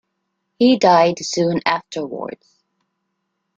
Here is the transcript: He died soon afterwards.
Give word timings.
He 0.57 0.77
died 0.77 1.19
soon 1.23 1.59
afterwards. 1.63 2.63